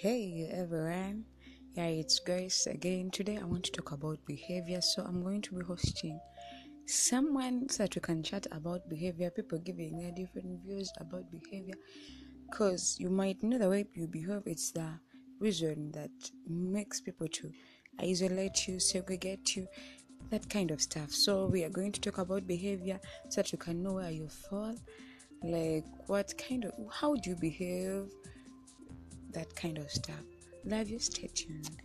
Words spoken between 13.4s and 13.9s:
know the way